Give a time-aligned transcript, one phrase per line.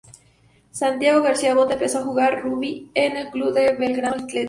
[0.71, 4.39] Santiago García Botta empezó a jugar rugby en el club Belgrano Athletic.